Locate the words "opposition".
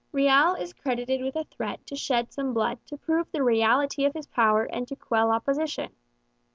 5.29-5.93